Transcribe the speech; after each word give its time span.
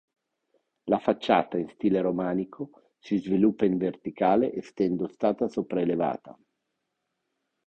La 0.85 0.97
facciata 0.97 1.59
in 1.59 1.67
stile 1.69 2.01
romanico 2.01 2.93
si 2.97 3.17
sviluppa 3.17 3.65
in 3.65 3.77
verticale 3.77 4.51
essendo 4.57 5.07
stata 5.07 5.47
sopraelevata. 5.47 6.35